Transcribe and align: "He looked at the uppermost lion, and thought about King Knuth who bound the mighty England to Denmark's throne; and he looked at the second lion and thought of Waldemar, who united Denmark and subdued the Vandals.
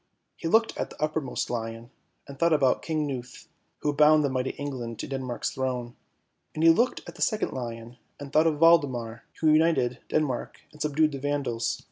"He 0.41 0.47
looked 0.47 0.75
at 0.79 0.89
the 0.89 0.99
uppermost 0.99 1.47
lion, 1.51 1.91
and 2.27 2.39
thought 2.39 2.53
about 2.53 2.81
King 2.81 3.05
Knuth 3.07 3.45
who 3.81 3.93
bound 3.93 4.23
the 4.23 4.31
mighty 4.31 4.49
England 4.57 4.97
to 4.97 5.07
Denmark's 5.07 5.51
throne; 5.51 5.95
and 6.55 6.63
he 6.63 6.71
looked 6.71 7.01
at 7.07 7.13
the 7.13 7.21
second 7.21 7.51
lion 7.53 7.97
and 8.19 8.33
thought 8.33 8.47
of 8.47 8.57
Waldemar, 8.59 9.25
who 9.41 9.51
united 9.53 9.99
Denmark 10.09 10.61
and 10.71 10.81
subdued 10.81 11.11
the 11.11 11.19
Vandals. 11.19 11.77